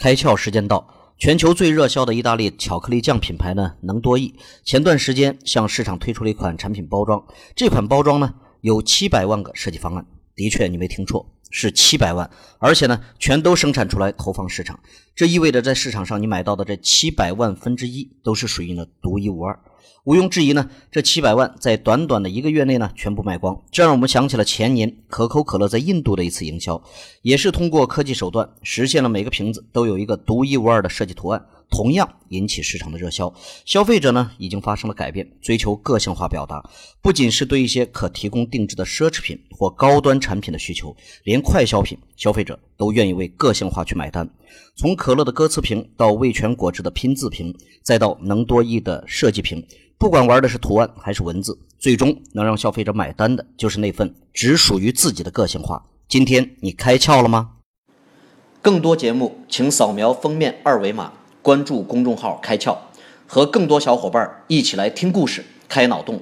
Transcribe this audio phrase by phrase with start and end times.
[0.00, 0.86] 开窍时间到！
[1.18, 4.32] 全球最热销的意大利巧克力酱品牌呢，能多益
[4.64, 7.20] 前段时间向市场推出了一款产品包装，
[7.56, 10.06] 这款包装呢有七百万个设计方案，
[10.38, 14.78] 的确你没听错，是七百万，而且呢全都生产出来投放市场，
[15.16, 19.58] 这意味着在市场上你买到的这七百万分之一都是属于呢独一无二。
[20.04, 23.60] 毋庸置疑呢，这七百万在短短的一个月内呢，全部卖光。
[23.72, 26.80] 这让我们想起了前年可口可乐在印度的一次营销，
[27.20, 33.32] 也是通过科技手段实现了每个瓶子都有一个独一无二的设计图案，同样引起市场的热销。
[33.64, 36.62] 消费者呢，已经发生了改变，追求个性化表达，
[37.02, 44.28] 不仅是对一些可提供定制的奢侈品或高端产品的需求，连快消品，消费者都愿意为个性化去买单。
[44.76, 49.64] 从可乐的歌词瓶到味全果汁的拼字瓶，再到能多益的设计瓶。
[49.98, 55.84] 不管玩的是图案还是文字，最终能让消费者买单的就是那份只属于自己的个性化。
[56.08, 57.54] 今天你开窍了吗？
[58.62, 61.12] 更多节目，请扫描封面二维码，
[61.48, 62.76] 关注公众号“开窍”，
[63.26, 66.20] 和更多小伙伴一起来听故事、开脑洞。